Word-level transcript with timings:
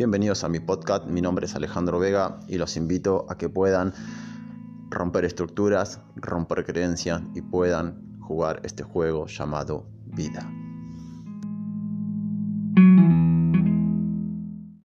Bienvenidos 0.00 0.44
a 0.44 0.48
mi 0.48 0.60
podcast, 0.60 1.04
mi 1.04 1.20
nombre 1.20 1.44
es 1.44 1.54
Alejandro 1.54 1.98
Vega 1.98 2.40
y 2.48 2.56
los 2.56 2.78
invito 2.78 3.26
a 3.28 3.36
que 3.36 3.50
puedan 3.50 3.92
romper 4.88 5.26
estructuras, 5.26 6.00
romper 6.16 6.64
creencias 6.64 7.20
y 7.34 7.42
puedan 7.42 8.18
jugar 8.18 8.62
este 8.64 8.82
juego 8.82 9.26
llamado 9.26 9.84
vida. 10.06 10.50